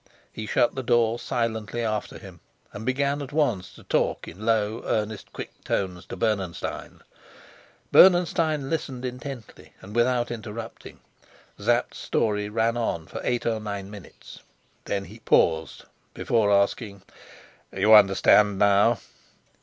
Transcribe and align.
He 0.33 0.47
shut 0.47 0.73
the 0.73 0.81
door 0.81 1.19
silently 1.19 1.83
after 1.83 2.17
him 2.17 2.39
and 2.73 2.87
began 2.87 3.21
at 3.21 3.31
once 3.31 3.71
to 3.75 3.83
talk 3.83 4.27
in 4.27 4.47
low, 4.47 4.81
earnest, 4.83 5.31
quick 5.31 5.51
tones 5.63 6.07
to 6.07 6.15
Bernenstein. 6.15 7.01
Bernenstein 7.91 8.67
listened 8.67 9.05
intently 9.05 9.73
and 9.79 9.95
without 9.95 10.31
interrupting. 10.31 11.01
Sapt's 11.59 11.99
story 11.99 12.49
ran 12.49 12.77
on 12.77 13.05
for 13.05 13.21
eight 13.23 13.45
or 13.45 13.59
nine 13.59 13.91
minutes. 13.91 14.39
Then 14.85 15.05
he 15.05 15.19
paused, 15.19 15.83
before 16.15 16.51
asking: 16.51 17.03
"You 17.71 17.93
understand 17.93 18.57
now?" 18.57 18.97